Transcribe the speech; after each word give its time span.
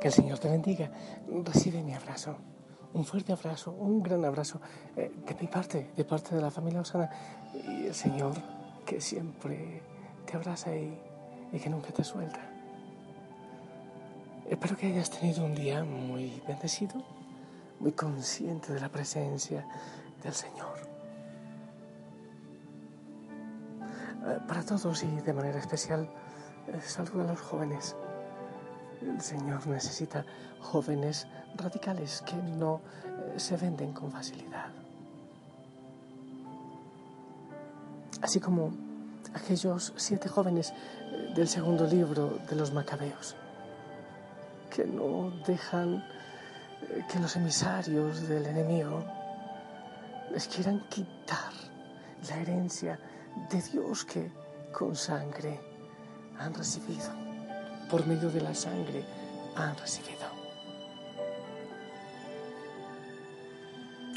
Que 0.00 0.08
el 0.08 0.14
Señor 0.14 0.38
te 0.38 0.48
bendiga. 0.48 0.90
Recibe 1.44 1.82
mi 1.82 1.94
abrazo. 1.94 2.36
Un 2.92 3.04
fuerte 3.04 3.32
abrazo, 3.32 3.70
un 3.70 4.02
gran 4.02 4.24
abrazo 4.24 4.60
eh, 4.96 5.12
de 5.26 5.34
mi 5.34 5.46
parte, 5.46 5.92
de 5.96 6.04
parte 6.04 6.34
de 6.34 6.40
la 6.40 6.50
familia 6.50 6.80
Osana. 6.80 7.08
Y 7.54 7.86
el 7.86 7.94
Señor 7.94 8.32
que 8.84 9.00
siempre 9.00 9.82
te 10.26 10.36
abraza 10.36 10.74
y, 10.74 10.98
y 11.52 11.58
que 11.58 11.70
nunca 11.70 11.92
te 11.92 12.02
suelta. 12.02 12.40
Espero 14.48 14.76
que 14.76 14.86
hayas 14.88 15.10
tenido 15.10 15.44
un 15.44 15.54
día 15.54 15.84
muy 15.84 16.42
bendecido, 16.48 16.94
muy 17.78 17.92
consciente 17.92 18.72
de 18.72 18.80
la 18.80 18.88
presencia 18.88 19.64
del 20.24 20.34
Señor. 20.34 20.76
Eh, 24.26 24.38
para 24.48 24.64
todos 24.64 25.02
y 25.04 25.06
de 25.06 25.32
manera 25.32 25.58
especial, 25.58 26.10
eh, 26.66 26.80
saludo 26.80 27.22
a 27.22 27.24
los 27.24 27.40
jóvenes. 27.40 27.94
El 29.02 29.20
Señor 29.20 29.66
necesita 29.66 30.24
jóvenes 30.60 31.26
radicales 31.56 32.22
que 32.26 32.36
no 32.36 32.80
eh, 33.04 33.40
se 33.40 33.56
venden 33.56 33.92
con 33.92 34.12
facilidad. 34.12 34.68
Así 38.20 38.40
como 38.40 38.72
aquellos 39.32 39.94
siete 39.96 40.28
jóvenes 40.28 40.72
eh, 40.72 41.32
del 41.34 41.48
segundo 41.48 41.86
libro 41.86 42.38
de 42.48 42.56
los 42.56 42.72
Macabeos, 42.72 43.36
que 44.68 44.84
no 44.84 45.30
dejan 45.46 46.04
eh, 46.82 47.04
que 47.10 47.18
los 47.18 47.36
emisarios 47.36 48.28
del 48.28 48.46
enemigo 48.46 49.02
les 50.30 50.46
quieran 50.46 50.86
quitar 50.88 51.52
la 52.28 52.36
herencia 52.36 52.98
de 53.50 53.62
Dios 53.62 54.04
que 54.04 54.30
con 54.72 54.94
sangre 54.94 55.58
han 56.38 56.52
recibido 56.54 57.29
por 57.90 58.06
medio 58.06 58.30
de 58.30 58.40
la 58.40 58.54
sangre 58.54 59.04
han 59.56 59.76
recibido. 59.76 60.20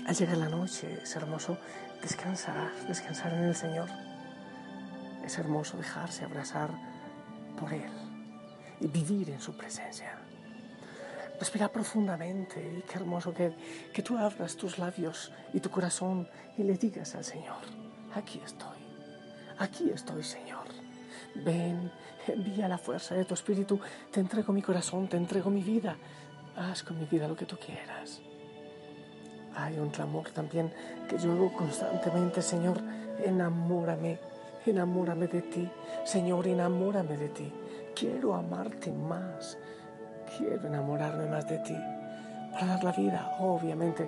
Al 0.05 0.15
llegar 0.15 0.37
la 0.37 0.49
noche 0.49 0.99
es 1.01 1.15
hermoso 1.15 1.57
descansar, 2.01 2.71
descansar 2.87 3.33
en 3.33 3.45
el 3.45 3.55
Señor. 3.55 3.89
Es 5.25 5.39
hermoso 5.39 5.77
dejarse 5.77 6.25
abrazar 6.25 6.69
por 7.59 7.73
Él 7.73 7.91
y 8.79 8.87
vivir 8.87 9.31
en 9.31 9.39
su 9.39 9.57
presencia. 9.57 10.19
Respira 11.39 11.67
profundamente 11.69 12.61
y 12.77 12.81
qué 12.83 12.99
hermoso 12.99 13.33
que, 13.33 13.55
que 13.91 14.03
tú 14.03 14.17
abras 14.17 14.55
tus 14.55 14.77
labios 14.77 15.31
y 15.51 15.59
tu 15.59 15.71
corazón 15.71 16.27
y 16.57 16.63
le 16.63 16.77
digas 16.77 17.15
al 17.15 17.23
Señor, 17.23 17.63
aquí 18.13 18.39
estoy, 18.45 18.77
aquí 19.57 19.89
estoy 19.89 20.23
Señor. 20.23 20.62
Ven, 21.35 21.91
envía 22.27 22.67
la 22.67 22.77
fuerza 22.77 23.15
de 23.15 23.25
tu 23.25 23.33
espíritu, 23.33 23.79
te 24.11 24.19
entrego 24.19 24.53
mi 24.53 24.61
corazón, 24.61 25.07
te 25.07 25.17
entrego 25.17 25.49
mi 25.49 25.63
vida, 25.63 25.97
haz 26.55 26.83
con 26.83 26.99
mi 26.99 27.05
vida 27.05 27.27
lo 27.27 27.35
que 27.35 27.45
tú 27.45 27.57
quieras. 27.57 28.21
Hay 29.55 29.79
un 29.79 29.89
clamor 29.89 30.29
también 30.29 30.71
que 31.09 31.17
yo 31.17 31.31
hago 31.31 31.51
constantemente, 31.53 32.41
Señor, 32.41 32.79
enamórame, 33.23 34.19
enamórame 34.65 35.27
de 35.27 35.41
ti, 35.41 35.69
Señor, 36.03 36.47
enamórame 36.47 37.17
de 37.17 37.29
ti. 37.29 37.51
Quiero 37.95 38.35
amarte 38.35 38.91
más, 38.91 39.57
quiero 40.37 40.67
enamorarme 40.67 41.25
más 41.25 41.47
de 41.47 41.57
ti. 41.59 41.75
Para 42.51 42.67
dar 42.67 42.83
la 42.83 42.91
vida, 42.91 43.37
obviamente, 43.39 44.07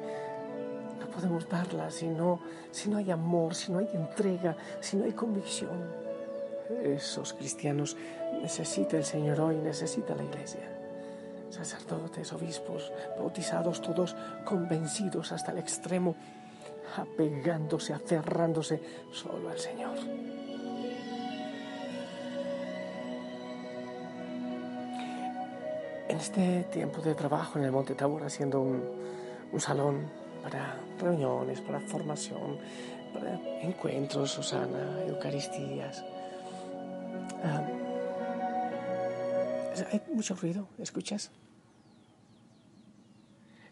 no 1.00 1.08
podemos 1.08 1.50
darla 1.50 1.90
si 1.90 2.08
no, 2.08 2.40
si 2.70 2.88
no 2.90 2.98
hay 2.98 3.10
amor, 3.10 3.56
si 3.56 3.72
no 3.72 3.80
hay 3.80 3.90
entrega, 3.94 4.56
si 4.80 4.98
no 4.98 5.06
hay 5.06 5.14
convicción 5.14 6.05
esos 6.84 7.34
cristianos 7.34 7.96
necesita 8.42 8.98
el 8.98 9.06
Señor 9.06 9.40
hoy, 9.42 9.56
necesita 9.58 10.16
la 10.16 10.24
iglesia. 10.24 10.70
Sacerdotes, 11.50 12.34
obispos, 12.34 12.92
bautizados, 13.18 13.82
todos 13.82 14.16
convencidos 14.44 15.32
hasta 15.32 15.52
el 15.52 15.60
extremo, 15.60 16.16
apegándose, 16.98 17.94
aferrándose 17.94 18.82
solo 19.12 19.50
al 19.50 19.60
Señor. 19.60 19.98
En 26.08 26.18
este 26.18 26.64
tiempo 26.72 27.02
de 27.02 27.16
trabajo 27.16 27.58
en 27.58 27.66
el 27.66 27.72
Monte 27.72 27.96
Tabor, 27.96 28.24
haciendo 28.24 28.62
un, 28.62 28.84
un 29.52 29.60
salón 29.60 30.04
para 30.44 30.76
reuniones, 31.00 31.62
para 31.62 31.80
formación, 31.80 32.58
para 33.14 33.34
encuentros, 33.62 34.32
Susana, 34.32 35.04
Eucaristías, 35.08 36.04
hay 39.84 40.02
mucho 40.14 40.36
ruido, 40.36 40.68
¿escuchas? 40.78 41.32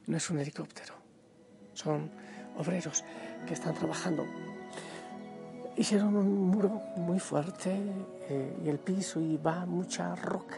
No 0.06 0.18
es 0.18 0.30
un 0.30 0.40
helicóptero, 0.40 0.94
son 1.74 2.12
obreros 2.58 3.04
que 3.48 3.54
están 3.54 3.74
trabajando. 3.74 4.26
Hicieron 5.76 6.16
un 6.16 6.50
muro 6.50 6.70
muy 6.98 7.20
fuerte 7.20 7.72
eh, 8.30 8.58
y 8.64 8.70
el 8.70 8.80
piso 8.80 9.20
y 9.20 9.38
va 9.38 9.66
mucha 9.66 10.14
roca. 10.16 10.58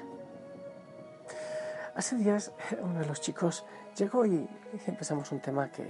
Hace 1.95 2.17
días 2.17 2.51
uno 2.81 2.99
de 2.99 3.05
los 3.05 3.21
chicos 3.21 3.63
llegó 3.95 4.25
y 4.25 4.47
empezamos 4.87 5.31
un 5.31 5.39
tema 5.39 5.71
que, 5.71 5.89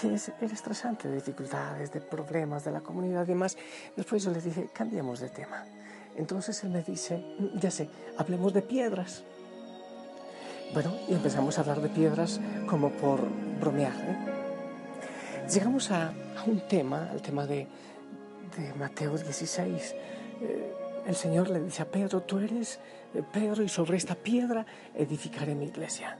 que 0.00 0.14
es, 0.14 0.30
era 0.40 0.54
estresante, 0.54 1.08
de 1.08 1.16
dificultades, 1.16 1.92
de 1.92 2.00
problemas 2.00 2.64
de 2.64 2.70
la 2.70 2.80
comunidad 2.80 3.24
y 3.24 3.28
demás. 3.28 3.58
Después 3.94 4.24
yo 4.24 4.30
le 4.30 4.40
dije, 4.40 4.70
cambiemos 4.72 5.20
de 5.20 5.28
tema. 5.28 5.64
Entonces 6.16 6.62
él 6.64 6.70
me 6.70 6.82
dice, 6.82 7.22
ya 7.54 7.70
sé, 7.70 7.88
hablemos 8.16 8.52
de 8.52 8.62
piedras. 8.62 9.22
Bueno, 10.72 10.92
y 11.08 11.14
empezamos 11.14 11.58
a 11.58 11.60
hablar 11.60 11.80
de 11.80 11.88
piedras 11.88 12.40
como 12.66 12.90
por 12.90 13.20
bromear. 13.60 13.94
¿eh? 13.94 14.16
Llegamos 15.52 15.90
a, 15.90 16.12
un 16.46 16.60
tema, 16.68 17.08
al 17.10 17.22
tema 17.22 17.46
de, 17.46 17.66
de 18.56 18.74
Mateo 18.74 19.16
16. 19.16 19.94
Eh, 20.40 20.74
el 21.06 21.14
Señor 21.14 21.50
le 21.50 21.60
dice 21.60 21.82
a 21.82 21.86
Pedro, 21.86 22.22
tú 22.22 22.38
eres 22.38 22.80
eh, 23.14 23.22
Pedro 23.32 23.62
y 23.62 23.68
sobre 23.68 23.96
esta 23.96 24.14
piedra 24.14 24.66
edificaré 24.94 25.54
mi 25.54 25.66
iglesia 25.66 26.18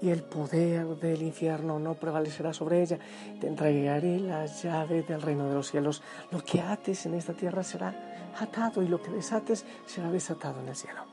y 0.00 0.10
el 0.10 0.22
poder 0.22 0.86
del 0.96 1.22
infierno 1.22 1.78
no 1.78 1.94
prevalecerá 1.94 2.52
sobre 2.52 2.82
ella. 2.82 2.98
Te 3.40 3.48
entregaré 3.48 4.18
la 4.20 4.46
llave 4.46 5.02
del 5.02 5.20
reino 5.22 5.48
de 5.48 5.54
los 5.54 5.70
cielos. 5.70 6.02
Lo 6.30 6.42
que 6.44 6.60
ates 6.60 7.06
en 7.06 7.14
esta 7.14 7.32
tierra 7.32 7.62
será 7.62 7.94
atado 8.38 8.82
y 8.82 8.88
lo 8.88 9.02
que 9.02 9.10
desates 9.10 9.64
será 9.86 10.10
desatado 10.10 10.60
en 10.60 10.68
el 10.68 10.76
cielo. 10.76 11.04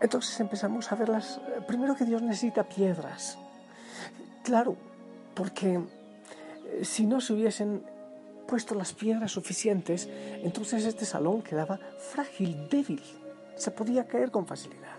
Entonces 0.00 0.38
empezamos 0.40 0.90
a 0.90 0.96
ver 0.96 1.08
las... 1.08 1.40
Primero 1.66 1.94
que 1.94 2.04
Dios 2.04 2.22
necesita 2.22 2.68
piedras. 2.68 3.38
Claro, 4.42 4.76
porque 5.34 5.74
eh, 5.74 6.84
si 6.84 7.06
no 7.06 7.20
se 7.20 7.34
hubiesen 7.34 7.84
puesto 8.48 8.74
las 8.74 8.92
piedras 8.92 9.30
suficientes, 9.30 10.08
entonces 10.42 10.84
este 10.84 11.04
salón 11.04 11.42
quedaba 11.42 11.78
frágil, 12.12 12.68
débil. 12.68 13.02
Se 13.56 13.70
podía 13.70 14.06
caer 14.06 14.30
con 14.30 14.46
facilidad. 14.46 14.96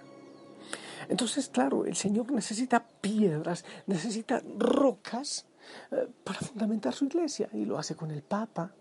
Entonces, 1.09 1.49
claro, 1.49 1.85
el 1.85 1.95
Señor 1.95 2.31
necesita 2.31 2.85
piedras, 3.01 3.65
necesita 3.87 4.41
rocas 4.57 5.45
eh, 5.91 6.07
para 6.23 6.39
fundamentar 6.39 6.93
su 6.93 7.05
iglesia 7.05 7.49
y 7.53 7.65
lo 7.65 7.77
hace 7.77 7.95
con 7.95 8.11
el 8.11 8.23
Papa. 8.23 8.71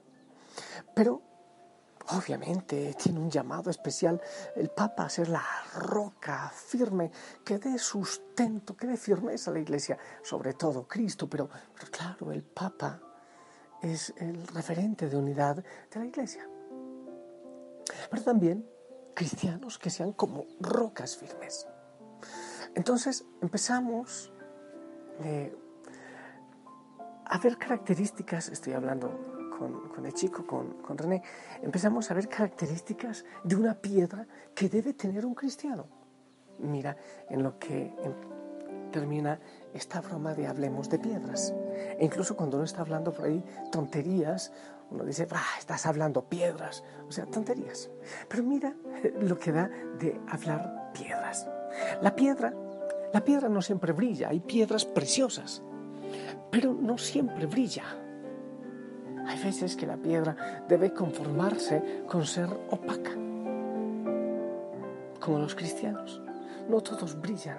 Pero 0.94 1.22
Obviamente 2.10 2.94
tiene 2.94 3.20
un 3.20 3.30
llamado 3.30 3.70
especial 3.70 4.20
el 4.56 4.70
Papa 4.70 5.04
a 5.04 5.08
ser 5.08 5.28
la 5.28 5.44
roca 5.74 6.50
firme 6.54 7.10
que 7.44 7.58
dé 7.58 7.78
sustento, 7.78 8.76
que 8.76 8.86
dé 8.86 8.96
firmeza 8.96 9.50
a 9.50 9.54
la 9.54 9.60
Iglesia, 9.60 9.96
sobre 10.22 10.54
todo 10.54 10.86
Cristo, 10.88 11.28
pero, 11.28 11.48
claro, 11.90 12.32
el 12.32 12.42
Papa 12.42 13.00
es 13.80 14.12
el 14.16 14.46
referente 14.48 15.08
de 15.08 15.16
unidad 15.16 15.56
de 15.56 16.00
la 16.00 16.06
Iglesia. 16.06 16.48
Pero 18.10 18.22
también 18.22 18.68
cristianos 19.14 19.78
que 19.78 19.90
sean 19.90 20.12
como 20.12 20.46
rocas 20.60 21.16
firmes. 21.16 21.66
Entonces 22.74 23.24
empezamos 23.40 24.32
eh, 25.20 25.54
a 27.26 27.38
ver 27.38 27.58
características, 27.58 28.48
estoy 28.48 28.72
hablando 28.72 29.41
con, 29.94 30.06
el 30.06 30.12
chico, 30.14 30.46
con, 30.46 30.82
con, 30.82 30.98
René, 30.98 31.22
empezamos 31.62 32.10
a 32.10 32.14
ver 32.14 32.28
características 32.28 33.24
de 33.44 33.56
una 33.56 33.74
piedra 33.74 34.26
que 34.54 34.68
debe 34.68 34.94
tener 34.94 35.24
un 35.26 35.34
cristiano. 35.34 35.86
Mira, 36.58 36.96
en 37.28 37.42
lo 37.42 37.58
que 37.58 37.92
termina 38.92 39.40
esta 39.74 40.00
broma 40.00 40.34
de 40.34 40.46
hablemos 40.46 40.88
de 40.88 40.98
piedras. 40.98 41.52
E 41.98 42.04
incluso 42.04 42.36
cuando 42.36 42.58
uno 42.58 42.64
está 42.64 42.82
hablando 42.82 43.12
por 43.12 43.24
ahí 43.24 43.42
tonterías, 43.72 44.52
uno 44.90 45.04
dice, 45.04 45.26
estás 45.58 45.86
hablando 45.86 46.28
piedras, 46.28 46.84
o 47.08 47.10
sea, 47.10 47.26
tonterías. 47.26 47.90
Pero 48.28 48.42
mira 48.42 48.76
lo 49.20 49.38
que 49.38 49.50
da 49.50 49.68
de 49.98 50.20
hablar 50.28 50.92
piedras. 50.92 51.48
La 52.00 52.14
piedra, 52.14 52.54
la 53.12 53.24
piedra 53.24 53.48
no 53.48 53.62
siempre 53.62 53.92
brilla, 53.92 54.28
hay 54.28 54.40
piedras 54.40 54.84
preciosas, 54.84 55.62
pero 56.50 56.74
no 56.74 56.98
siempre 56.98 57.46
brilla. 57.46 58.01
Veces 59.42 59.74
que 59.74 59.86
la 59.86 59.96
piedra 59.96 60.64
debe 60.68 60.92
conformarse 60.92 62.04
con 62.06 62.24
ser 62.24 62.48
opaca, 62.70 63.10
como 65.18 65.38
los 65.38 65.56
cristianos. 65.56 66.22
No 66.68 66.80
todos 66.80 67.20
brillan. 67.20 67.58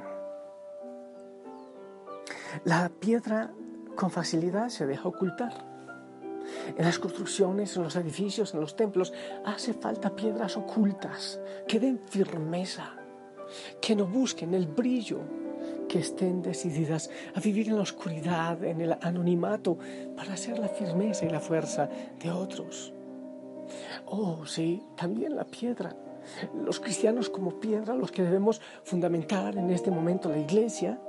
La 2.63 2.89
piedra 2.89 3.51
con 3.95 4.11
facilidad 4.11 4.69
se 4.69 4.85
deja 4.85 5.09
ocultar. 5.09 5.53
En 6.77 6.85
las 6.85 6.99
construcciones, 6.99 7.75
en 7.75 7.83
los 7.83 7.95
edificios, 7.97 8.53
en 8.53 8.61
los 8.61 8.77
templos, 8.77 9.11
hace 9.45 9.73
falta 9.73 10.15
piedras 10.15 10.55
ocultas 10.55 11.39
que 11.67 11.81
den 11.81 11.99
firmeza, 12.07 12.93
que 13.81 13.95
no 13.95 14.05
busquen 14.07 14.53
el 14.53 14.67
brillo, 14.67 15.19
que 15.87 15.99
estén 15.99 16.41
decididas 16.41 17.09
a 17.35 17.39
vivir 17.39 17.69
en 17.69 17.75
la 17.75 17.83
oscuridad, 17.83 18.63
en 18.63 18.81
el 18.81 18.97
anonimato, 19.01 19.77
para 20.15 20.37
ser 20.37 20.59
la 20.59 20.67
firmeza 20.67 21.25
y 21.25 21.29
la 21.29 21.39
fuerza 21.39 21.89
de 22.19 22.31
otros. 22.31 22.93
Oh, 24.05 24.45
sí, 24.45 24.83
también 24.95 25.35
la 25.35 25.45
piedra. 25.45 25.95
Los 26.65 26.79
cristianos 26.79 27.29
como 27.29 27.59
piedra, 27.59 27.95
los 27.95 28.11
que 28.11 28.23
debemos 28.23 28.61
fundamentar 28.83 29.57
en 29.57 29.69
este 29.69 29.91
momento 29.91 30.29
la 30.29 30.37
iglesia, 30.37 30.99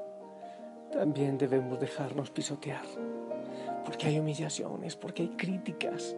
también 0.93 1.39
debemos 1.39 1.81
dejarnos 1.81 2.31
pisotear 2.31 2.85
porque 3.85 4.07
hay 4.07 4.19
humillaciones, 4.19 4.97
porque 4.97 5.23
hay 5.23 5.29
críticas. 5.31 6.17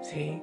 Sí, 0.00 0.40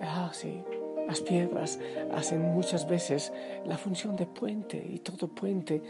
ah, 0.00 0.30
sí. 0.32 0.64
Las 1.06 1.20
piedras 1.20 1.78
hacen 2.14 2.42
muchas 2.54 2.88
veces 2.88 3.32
la 3.66 3.76
función 3.76 4.16
de 4.16 4.26
puente 4.26 4.76
y 4.76 4.98
todo 5.00 5.28
puente 5.28 5.82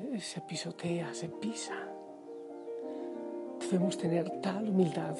eh, 0.00 0.20
se 0.20 0.40
pisotea, 0.40 1.12
se 1.14 1.28
pisa. 1.28 1.74
Debemos 3.60 3.96
tener 3.96 4.28
tal 4.40 4.68
humildad 4.68 5.16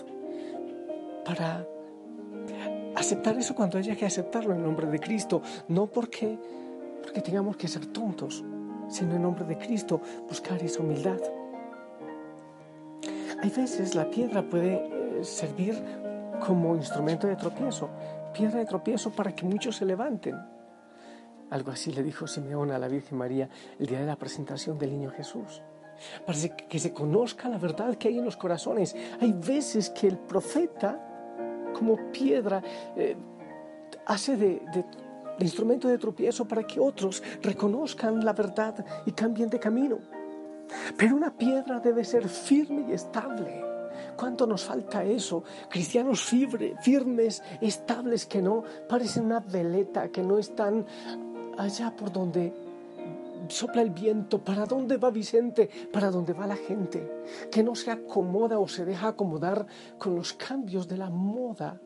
para 1.25 1.67
aceptar 2.95 3.37
eso 3.39 3.55
cuando 3.55 3.79
haya 3.79 3.97
que 3.97 4.07
aceptarlo 4.07 4.55
en 4.55 4.63
nombre 4.63 4.87
de 4.87 4.99
Cristo, 5.01 5.43
no 5.69 5.87
porque, 5.87 6.39
porque 7.03 7.21
tengamos 7.21 7.57
que 7.57 7.69
ser 7.69 7.87
tontos, 7.87 8.45
sino 8.89 9.17
en 9.17 9.23
nombre 9.23 9.45
de 9.45 9.59
Cristo 9.59 10.01
buscar 10.29 10.63
esa 10.63 10.81
humildad. 10.81 11.21
Hay 13.43 13.51
veces 13.51 13.95
la 13.95 14.09
piedra 14.09 14.43
puede 14.43 14.75
eh, 14.75 15.25
servir 15.25 15.75
como 16.47 16.77
instrumento 16.77 17.27
de 17.27 17.37
tropiezo, 17.37 17.91
piedra 18.35 18.59
de 18.59 18.67
tropiezo 18.67 19.11
para 19.11 19.35
que 19.35 19.47
muchos 19.47 19.77
se 19.77 19.87
levanten. 19.87 20.37
Algo 21.49 21.71
así 21.71 21.93
le 21.93 22.03
dijo 22.03 22.27
Simeón 22.27 22.71
a 22.71 22.79
la 22.79 22.89
Virgen 22.89 23.17
María 23.17 23.49
el 23.79 23.87
día 23.87 24.01
de 24.01 24.07
la 24.07 24.17
presentación 24.17 24.79
del 24.79 24.91
niño 24.91 25.11
Jesús. 25.11 25.63
Para 26.27 26.39
que 26.69 26.79
se 26.79 26.93
conozca 26.93 27.49
la 27.49 27.57
verdad 27.57 27.95
que 27.95 28.09
hay 28.09 28.19
en 28.19 28.25
los 28.27 28.37
corazones. 28.37 28.95
Hay 29.21 29.33
veces 29.33 29.89
que 29.91 30.09
el 30.09 30.19
profeta, 30.19 31.01
como 31.73 32.11
piedra, 32.13 32.63
eh, 32.97 33.17
hace 34.05 34.37
de, 34.37 34.63
de 35.39 35.45
instrumento 35.45 35.89
de 35.89 35.97
tropiezo 35.97 36.47
para 36.47 36.65
que 36.67 36.81
otros 36.81 37.23
reconozcan 37.43 38.25
la 38.25 38.33
verdad 38.33 38.85
y 39.07 39.13
cambien 39.13 39.49
de 39.49 39.59
camino. 39.59 39.99
Pero 40.97 41.17
una 41.17 41.37
piedra 41.37 41.81
debe 41.81 42.05
ser 42.05 42.29
firme 42.29 42.87
y 42.89 42.93
estable. 42.93 43.74
¿Cuánto 44.17 44.47
nos 44.47 44.65
falta 44.65 45.05
eso? 45.05 45.43
Cristianos 45.69 46.23
firmes, 46.23 47.43
estables, 47.61 48.27
que 48.27 48.43
no 48.43 48.63
parecen 48.89 49.25
una 49.27 49.41
veleta, 49.41 50.09
que 50.09 50.23
no 50.23 50.39
están 50.39 50.87
allá 51.59 51.95
por 51.95 52.13
donde 52.13 52.53
sopla 53.49 53.83
el 53.83 53.91
viento, 53.91 54.43
para 54.43 54.67
dónde 54.67 54.97
va 54.97 55.11
Vicente, 55.11 55.69
para 55.93 56.11
dónde 56.11 56.33
va 56.33 56.47
la 56.47 56.57
gente, 56.57 57.25
que 57.51 57.63
no 57.63 57.75
se 57.75 57.91
acomoda 57.91 58.59
o 58.59 58.69
se 58.69 58.85
deja 58.85 59.09
acomodar 59.09 59.67
con 59.99 60.15
los 60.15 60.33
cambios 60.33 60.89
de 60.89 60.97
la 60.97 61.11
moda, 61.11 61.81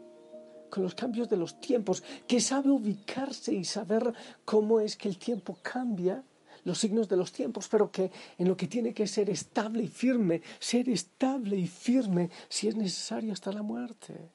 con 0.71 0.83
los 0.83 0.95
cambios 0.95 1.29
de 1.29 1.37
los 1.37 1.61
tiempos, 1.61 2.03
que 2.27 2.41
sabe 2.41 2.71
ubicarse 2.71 3.53
y 3.55 3.65
saber 3.65 4.13
cómo 4.45 4.81
es 4.81 4.97
que 4.97 5.09
el 5.09 5.19
tiempo 5.19 5.59
cambia 5.63 6.23
los 6.65 6.79
signos 6.79 7.09
de 7.09 7.17
los 7.17 7.33
tiempos, 7.33 7.69
pero 7.69 7.91
que 7.91 8.11
en 8.39 8.49
lo 8.49 8.57
que 8.57 8.67
tiene 8.67 8.95
que 8.95 9.07
ser 9.07 9.31
estable 9.31 9.83
y 9.83 9.89
firme, 9.89 10.43
ser 10.59 10.89
estable 10.89 11.57
y 11.57 11.67
firme 11.67 12.31
si 12.49 12.69
es 12.69 12.77
necesario 12.77 13.33
hasta 13.33 13.53
la 13.53 13.63
muerte. 13.63 14.31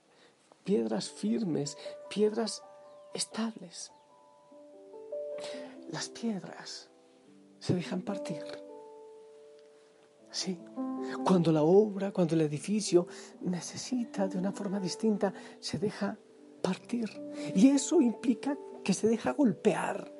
Piedras 0.63 1.09
firmes, 1.09 1.77
piedras 2.09 2.63
estables. 3.13 3.91
Las 5.91 6.09
piedras 6.09 6.89
se 7.59 7.73
dejan 7.73 8.01
partir. 8.01 8.43
Sí, 10.31 10.57
cuando 11.23 11.51
la 11.51 11.61
obra, 11.61 12.11
cuando 12.11 12.33
el 12.33 12.41
edificio 12.41 13.07
necesita 13.41 14.27
de 14.27 14.37
una 14.37 14.51
forma 14.51 14.79
distinta, 14.79 15.33
se 15.59 15.77
deja 15.77 16.17
partir. 16.61 17.09
Y 17.55 17.69
eso 17.69 18.01
implica 18.01 18.57
que 18.83 18.93
se 18.93 19.07
deja 19.07 19.31
golpear 19.31 20.12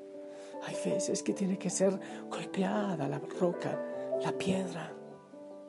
hay 0.65 0.75
veces 0.86 1.24
que 1.24 1.33
tiene 1.33 1.57
que 1.57 1.69
ser 1.69 2.00
golpeada 2.30 3.07
la 3.07 3.19
roca, 3.19 3.80
la 4.21 4.31
piedra. 4.31 4.94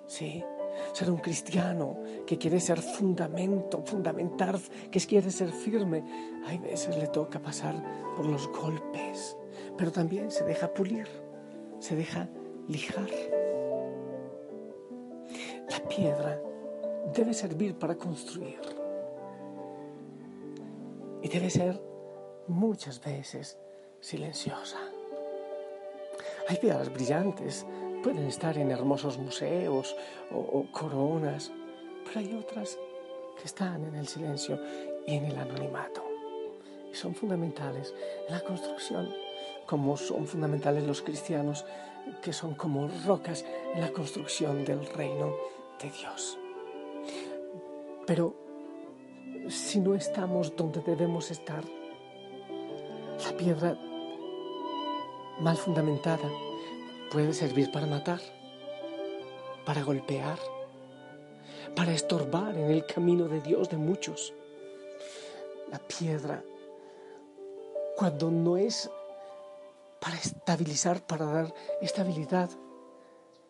Sí, 0.07 0.45
ser 0.93 1.11
un 1.11 1.19
cristiano 1.19 1.99
que 2.27 2.39
quiere 2.39 2.61
ser 2.61 2.81
fundamento, 2.81 3.83
fundamentar, 3.85 4.59
que 4.91 5.01
quiere 5.01 5.31
ser 5.31 5.51
firme. 5.51 6.05
Hay 6.47 6.59
veces 6.59 6.97
le 6.97 7.09
toca 7.09 7.41
pasar 7.41 7.75
por 8.17 8.27
los 8.27 8.49
golpes, 8.49 9.37
pero 9.77 9.91
también 9.91 10.31
se 10.31 10.45
deja 10.45 10.73
pulir, 10.73 11.09
se 11.79 11.97
deja 11.97 12.29
lijar. 12.69 13.09
La 15.71 15.89
piedra 15.89 16.41
debe 17.15 17.35
servir 17.35 17.77
para 17.77 17.97
construir 17.97 18.61
y 21.23 21.29
debe 21.29 21.51
ser 21.51 21.81
muchas 22.49 23.03
veces 23.03 23.59
silenciosa. 24.01 24.94
Hay 26.47 26.57
piedras 26.59 26.93
brillantes, 26.93 27.67
pueden 28.03 28.27
estar 28.27 28.59
en 28.59 28.71
hermosos 28.71 29.17
museos 29.17 29.97
o, 30.31 30.67
coronas, 30.71 31.51
pero 32.05 32.21
hay 32.21 32.35
otras 32.35 32.79
que 33.39 33.45
están 33.47 33.83
en 33.85 33.95
el 33.95 34.07
silencio 34.07 34.61
y 35.07 35.15
en 35.15 35.25
el 35.25 35.39
anonimato. 35.39 36.05
Y 36.93 36.95
son 36.95 37.15
fundamentales 37.15 37.95
en 38.29 38.35
la 38.35 38.43
construcción, 38.43 39.09
como 39.67 39.97
son 39.97 40.27
fundamentales 40.27 40.85
los 40.85 41.01
cristianos, 41.01 41.65
que 42.21 42.35
son 42.35 42.55
como 42.55 42.89
rocas 43.07 43.45
en 43.75 43.81
la 43.81 43.89
construcción 43.89 44.67
del 44.67 44.85
reino 44.87 45.35
de 45.81 45.91
Dios. 45.91 46.39
Pero 48.07 48.35
si 49.49 49.81
no 49.81 49.95
estamos 49.95 50.55
donde 50.55 50.81
debemos 50.81 51.31
estar, 51.31 51.65
la 53.25 53.37
piedra 53.39 53.79
mal 55.41 55.57
fundamentada 55.57 56.31
puede 57.11 57.33
servir 57.33 57.71
para 57.71 57.87
matar, 57.87 58.21
para 59.65 59.83
golpear, 59.83 60.39
para 61.75 61.93
estorbar 61.93 62.57
en 62.57 62.71
el 62.71 62.87
camino 62.87 63.29
de 63.29 63.41
Dios 63.41 63.69
de 63.69 63.77
muchos. 63.77 64.33
La 65.71 65.79
piedra, 65.79 66.43
cuando 67.97 68.31
no 68.31 68.57
es 68.57 68.91
para 70.01 70.17
estabilizar, 70.17 71.07
para 71.07 71.27
dar 71.27 71.55
estabilidad, 71.81 72.51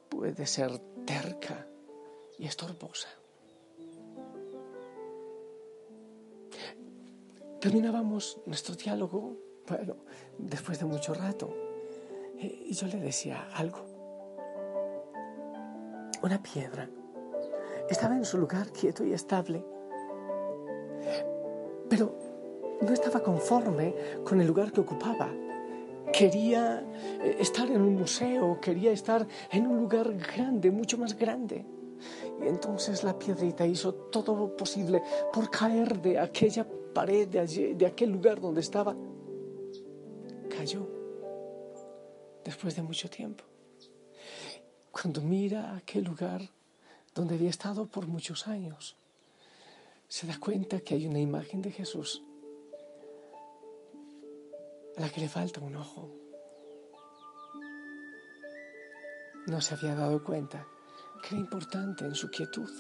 puede 0.09 0.47
ser 0.47 0.79
terca 1.05 1.67
y 2.39 2.47
estorbosa. 2.47 3.09
terminábamos 7.65 8.37
nuestro 8.45 8.75
diálogo, 8.75 9.39
bueno, 9.67 9.97
después 10.37 10.79
de 10.79 10.85
mucho 10.85 11.15
rato, 11.15 11.57
y 12.45 12.73
yo 12.73 12.87
le 12.87 12.99
decía 12.99 13.49
algo. 13.55 13.79
Una 16.23 16.43
piedra 16.43 16.89
estaba 17.89 18.17
en 18.17 18.25
su 18.25 18.39
lugar 18.39 18.71
quieto 18.73 19.05
y 19.05 19.13
estable, 19.13 19.65
pero 21.89 22.17
no 22.81 22.93
estaba 22.93 23.21
conforme 23.21 23.95
con 24.25 24.41
el 24.41 24.47
lugar 24.47 24.73
que 24.73 24.81
ocupaba. 24.81 25.31
Quería 26.13 26.85
eh, 27.23 27.37
estar 27.41 27.71
en 27.71 27.81
un 27.81 27.97
museo, 27.97 28.59
quería 28.61 28.93
estar 28.93 29.27
en 29.51 29.67
un 29.67 29.81
lugar 29.81 30.15
grande, 30.15 30.71
mucho 30.71 30.97
más 30.97 31.17
grande. 31.17 31.65
Y 32.43 32.47
entonces 32.47 33.05
la 33.05 33.19
piedrita 33.19 33.67
hizo 33.67 33.95
todo 33.95 34.37
lo 34.37 34.57
posible 34.57 35.03
por 35.33 35.51
caer 35.51 36.01
de 36.01 36.19
aquella 36.19 36.67
pared, 36.95 37.29
de, 37.29 37.75
de 37.75 37.87
aquel 37.87 38.11
lugar 38.11 38.41
donde 38.41 38.61
estaba. 38.61 38.97
Cayó 40.49 41.04
después 42.45 42.77
de 42.77 42.83
mucho 42.83 43.09
tiempo. 43.09 43.45
Cuando 44.91 45.21
mira 45.21 45.77
aquel 45.77 46.05
lugar 46.05 46.41
donde 47.15 47.35
había 47.35 47.51
estado 47.51 47.87
por 47.87 48.07
muchos 48.07 48.47
años, 48.47 48.97
se 50.09 50.27
da 50.27 50.39
cuenta 50.39 50.81
que 50.81 50.95
hay 50.95 51.07
una 51.07 51.19
imagen 51.19 51.63
de 51.63 51.73
Jesús 51.73 52.23
a 54.97 55.01
la 55.01 55.11
que 55.11 55.21
le 55.21 55.29
falta 55.29 55.61
un 55.61 55.75
ojo. 55.77 56.11
No 59.47 59.61
se 59.61 59.75
había 59.75 59.95
dado 59.95 60.23
cuenta 60.23 60.67
que 61.23 61.35
era 61.35 61.41
importante 61.41 62.05
en 62.05 62.15
su 62.15 62.31
quietud, 62.31 62.71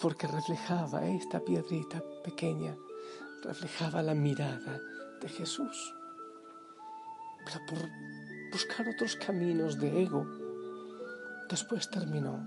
porque 0.00 0.26
reflejaba 0.26 1.06
esta 1.06 1.40
piedrita 1.40 2.02
pequeña, 2.24 2.74
reflejaba 3.42 4.02
la 4.02 4.14
mirada 4.14 4.80
de 5.20 5.28
Jesús. 5.28 5.94
Por 7.44 7.88
buscar 8.52 8.88
otros 8.88 9.16
caminos 9.16 9.78
de 9.78 10.02
ego, 10.02 10.24
después 11.48 11.90
terminó 11.90 12.46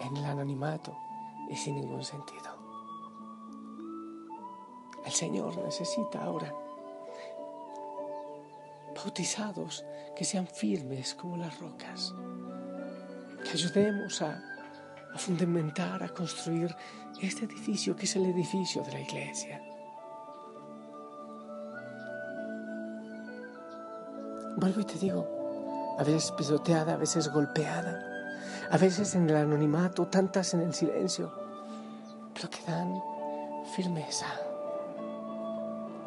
en 0.00 0.16
el 0.16 0.24
anonimato 0.24 0.96
y 1.50 1.56
sin 1.56 1.76
ningún 1.76 2.04
sentido. 2.04 2.56
El 5.04 5.12
Señor 5.12 5.56
necesita 5.64 6.22
ahora 6.22 6.54
bautizados 8.94 9.84
que 10.16 10.24
sean 10.24 10.46
firmes 10.46 11.14
como 11.14 11.36
las 11.36 11.58
rocas, 11.60 12.14
que 13.44 13.50
ayudemos 13.50 14.20
a 14.22 14.42
fundamentar, 15.16 16.02
a 16.02 16.08
construir 16.08 16.74
este 17.20 17.44
edificio 17.44 17.96
que 17.96 18.04
es 18.04 18.16
el 18.16 18.26
edificio 18.26 18.82
de 18.82 18.92
la 18.92 19.00
iglesia. 19.00 19.62
Vuelvo 24.60 24.80
y 24.80 24.84
te 24.84 24.98
digo, 24.98 25.24
a 26.00 26.02
veces 26.02 26.32
pisoteada, 26.32 26.94
a 26.94 26.96
veces 26.96 27.28
golpeada, 27.28 28.02
a 28.68 28.76
veces 28.76 29.14
en 29.14 29.30
el 29.30 29.36
anonimato, 29.36 30.08
tantas 30.08 30.52
en 30.52 30.62
el 30.62 30.74
silencio, 30.74 31.32
pero 32.34 32.50
que 32.50 32.58
dan 32.66 33.00
firmeza. 33.76 34.26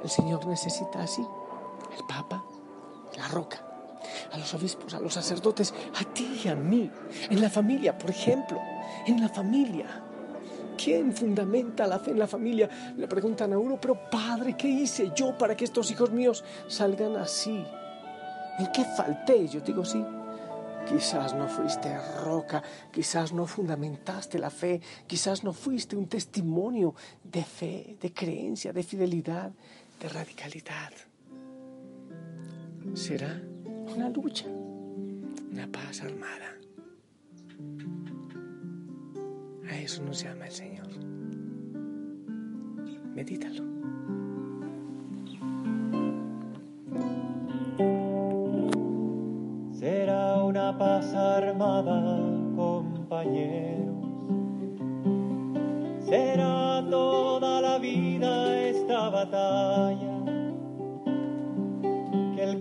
El 0.04 0.10
Señor 0.10 0.46
necesita 0.48 1.02
así, 1.02 1.26
el 1.98 2.06
Papa, 2.06 2.44
la 3.16 3.30
roca, 3.30 3.62
a 4.34 4.38
los 4.38 4.54
obispos, 4.54 4.96
a 4.96 5.00
los 5.00 5.14
sacerdotes, 5.14 5.74
a 5.98 6.14
ti 6.14 6.42
y 6.44 6.50
a 6.50 6.56
mí, 6.56 6.92
en 7.30 7.40
la 7.40 7.50
familia, 7.50 7.98
por 7.98 8.10
ejemplo, 8.10 8.60
en 9.08 9.22
la 9.22 9.30
familia. 9.30 9.88
¿Quién 10.78 11.14
fundamenta 11.14 11.88
la 11.88 12.00
fe 12.00 12.12
en 12.12 12.20
la 12.20 12.28
familia? 12.28 12.70
Le 12.98 13.08
preguntan 13.08 13.54
a 13.54 13.58
uno, 13.58 13.80
pero 13.80 14.10
padre, 14.10 14.58
¿qué 14.58 14.68
hice 14.68 15.14
yo 15.16 15.38
para 15.38 15.56
que 15.56 15.64
estos 15.64 15.90
hijos 15.90 16.12
míos 16.12 16.44
salgan 16.68 17.16
así? 17.16 17.66
¿En 18.60 18.72
qué 18.72 18.84
falté? 18.84 19.48
Yo 19.48 19.62
digo, 19.62 19.84
sí, 19.84 20.04
Quizás 20.88 21.34
no 21.36 21.48
fuiste 21.48 21.96
roca, 22.24 22.62
quizás 22.92 23.32
no 23.34 23.46
fundamentaste 23.46 24.40
la 24.40 24.50
fe, 24.50 24.82
quizás 25.08 25.44
no 25.44 25.54
fuiste 25.54 25.96
un 25.96 26.08
testimonio 26.08 26.96
de 27.24 27.44
fe, 27.44 27.98
de 28.02 28.12
creencia, 28.12 28.74
de 28.74 28.84
fidelidad, 28.84 29.52
de 30.00 30.10
radicalidad. 30.10 30.92
Será 32.94 33.42
una 33.94 34.10
lucha, 34.10 34.48
una 34.48 35.68
paz 35.72 36.02
armada. 36.02 36.58
A 39.70 39.78
eso 39.78 40.04
nos 40.04 40.24
llama 40.24 40.48
el 40.48 40.52
Señor. 40.52 40.90
Medítalo. 43.16 43.91
Paz 50.78 51.14
armada, 51.14 52.18
compañeros. 52.56 54.06
Será 56.06 56.84
toda 56.90 57.62
la 57.62 57.78
vida 57.78 58.58
esta 58.70 59.10
batalla 59.10 60.12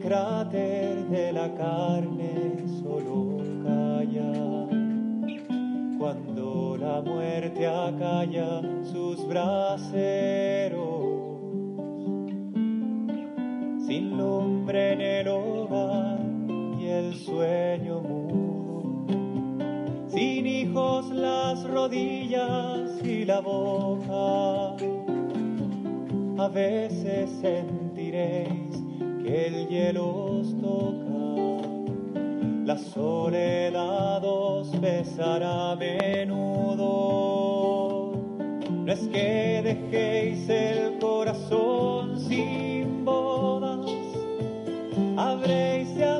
cráter 0.01 1.09
de 1.09 1.33
la 1.33 1.55
carne 1.55 2.57
solo 2.83 3.37
calla. 3.65 4.33
Cuando 5.99 6.77
la 6.79 7.01
muerte 7.03 7.67
acalla 7.67 8.61
sus 8.83 9.27
braseros, 9.29 10.81
sin 13.87 14.17
lumbre 14.17 14.93
en 14.95 15.01
el 15.01 15.29
rodillas 21.81 22.91
y 23.03 23.25
la 23.25 23.41
boca, 23.41 24.77
a 26.45 26.49
veces 26.49 27.31
sentiréis 27.41 28.83
el 29.25 29.67
hielo 29.67 30.41
os 30.41 30.55
toca, 30.61 31.67
la 32.67 32.77
soledad 32.77 34.23
os 34.23 34.79
besará 34.79 35.73
a 35.73 35.77
menudo. 35.77 36.93
No 38.85 38.93
es 38.93 39.09
que 39.09 39.63
dejéis 39.65 40.49
el 40.51 40.99
corazón 40.99 42.21
sin 42.21 43.07
bodas, 43.07 43.91
habréis 45.17 45.95
de 45.95 46.20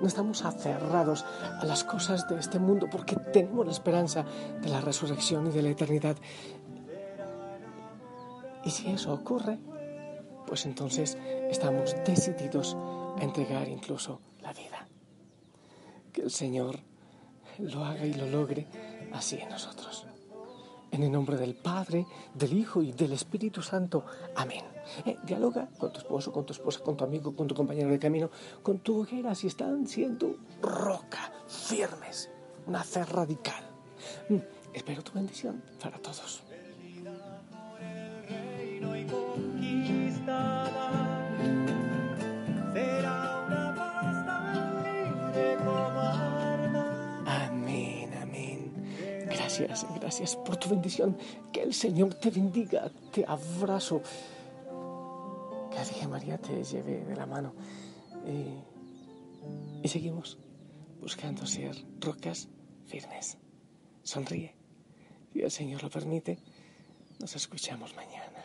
no 0.00 0.06
estamos 0.06 0.44
aferrados 0.44 1.24
a 1.60 1.64
las 1.64 1.84
cosas 1.84 2.28
de 2.28 2.38
este 2.38 2.58
mundo, 2.58 2.88
porque 2.90 3.16
tenemos 3.16 3.66
la 3.66 3.72
esperanza 3.72 4.24
de 4.60 4.68
la 4.68 4.80
resurrección 4.80 5.46
y 5.46 5.50
de 5.50 5.62
la 5.62 5.70
eternidad. 5.70 6.16
Y 8.64 8.70
si 8.70 8.90
eso 8.90 9.12
ocurre, 9.12 9.58
pues 10.46 10.66
entonces 10.66 11.16
estamos 11.50 11.94
decididos 12.04 12.76
a 13.18 13.22
entregar 13.22 13.68
incluso 13.68 14.20
la 14.42 14.52
vida. 14.52 14.86
Que 16.12 16.22
el 16.22 16.30
Señor 16.30 16.80
lo 17.58 17.84
haga 17.84 18.06
y 18.06 18.14
lo 18.14 18.26
logre 18.26 18.66
así 19.12 19.36
en 19.36 19.48
nosotros. 19.48 20.06
En 20.90 21.02
el 21.02 21.12
nombre 21.12 21.36
del 21.36 21.54
Padre, 21.54 22.06
del 22.34 22.52
Hijo 22.54 22.82
y 22.82 22.92
del 22.92 23.12
Espíritu 23.12 23.62
Santo. 23.62 24.04
Amén. 24.36 24.64
Eh, 25.04 25.18
dialoga 25.24 25.68
con 25.78 25.92
tu 25.92 25.98
esposo, 25.98 26.32
con 26.32 26.46
tu 26.46 26.52
esposa, 26.52 26.80
con 26.80 26.96
tu 26.96 27.04
amigo, 27.04 27.34
con 27.36 27.46
tu 27.46 27.54
compañero 27.54 27.90
de 27.90 27.98
camino, 27.98 28.30
con 28.62 28.78
tu 28.78 29.02
hoguera, 29.02 29.34
si 29.34 29.46
están 29.46 29.86
siendo 29.86 30.36
roca, 30.62 31.32
firmes, 31.46 32.30
una 32.66 32.82
fe 32.82 33.04
radical. 33.04 33.62
Mm, 34.28 34.38
espero 34.72 35.02
tu 35.02 35.12
bendición 35.12 35.62
para 35.80 35.98
todos. 35.98 36.42
Gracias, 49.58 49.94
gracias 49.94 50.36
por 50.36 50.56
tu 50.56 50.68
bendición. 50.68 51.16
Que 51.52 51.62
el 51.62 51.74
Señor 51.74 52.14
te 52.14 52.30
bendiga. 52.30 52.90
Te 53.12 53.24
abrazo. 53.26 54.02
Que 55.70 55.76
la 55.76 55.84
Virgen 55.84 56.10
María 56.10 56.38
te 56.38 56.62
lleve 56.62 57.04
de 57.04 57.16
la 57.16 57.26
mano. 57.26 57.54
y 59.82 59.88
seguimos 59.88 60.38
buscando 61.00 61.46
ser 61.46 61.76
rocas 62.00 62.48
firmes. 62.86 63.38
Sonríe. 64.02 64.54
Si 65.32 65.40
el 65.40 65.50
Señor 65.50 65.82
lo 65.82 65.90
permite, 65.90 66.38
nos 67.20 67.36
escuchamos 67.36 67.94
mañana. 67.94 68.42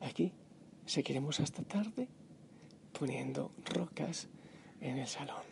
Aquí 0.00 0.32
seguiremos 0.84 1.40
hasta 1.40 1.62
tarde 1.62 2.08
poniendo 2.98 3.52
rocas 3.64 4.28
en 4.80 4.98
el 4.98 5.06
salón. 5.06 5.51